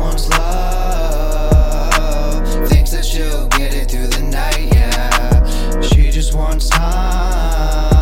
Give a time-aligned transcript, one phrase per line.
[0.00, 1.90] Wants love.
[2.68, 5.80] Thinks that she'll get it through the night, yeah.
[5.82, 8.00] She just wants time.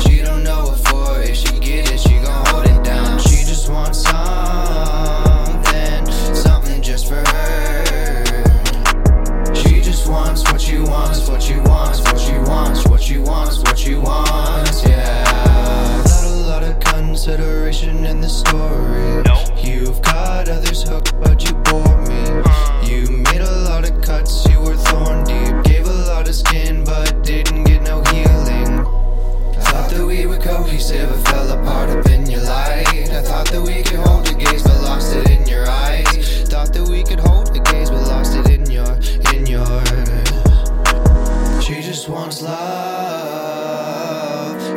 [0.00, 1.20] She don't know what for.
[1.20, 3.18] If she get it, she gon' hold it down.
[3.18, 8.24] She just wants something, something just for her.
[9.54, 13.58] She just wants what she wants, what she wants, what she wants, what she wants,
[13.58, 15.24] what she wants, yeah.
[16.06, 19.22] Not a lot of consideration in the story.
[19.24, 19.48] Nope.
[19.62, 20.00] You've
[20.48, 22.22] others hooked, but you bore me.
[22.88, 25.64] You made a lot of cuts, you were thorn deep.
[25.64, 28.80] Gave a lot of skin, but didn't get no healing.
[29.56, 33.10] I thought that we were cohesive, I fell apart up in your light.
[33.10, 36.42] I thought that we could hold a gaze, but lost it in your eyes.
[36.48, 38.98] Thought that we could hold a gaze, but lost it in your,
[39.32, 39.84] in your.
[41.62, 43.64] She just wants love.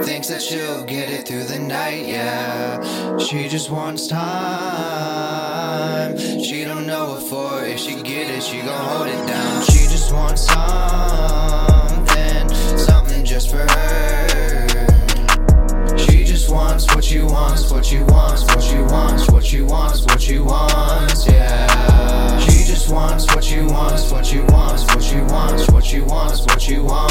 [0.06, 2.80] Thinks that she'll get it through the night, yeah.
[3.18, 5.47] She just wants time
[5.88, 6.18] time.
[6.44, 7.66] She don't know what for.
[7.66, 9.64] If she get it, she gon' hold it down.
[9.64, 14.28] She just wants something, something just for her.
[15.98, 20.02] She just wants what she wants, what she wants, what she wants, what she wants,
[20.06, 22.40] what she wants, yeah.
[22.40, 26.42] She just wants what she wants, what she wants, what she wants, what she wants,
[26.42, 27.07] what she wants.